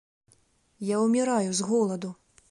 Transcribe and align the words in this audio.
Я 0.93 1.01
ўміраю 1.03 1.51
з 1.59 1.67
голаду. 1.73 2.11